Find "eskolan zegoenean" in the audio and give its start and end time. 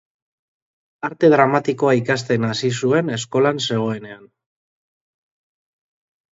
3.19-4.27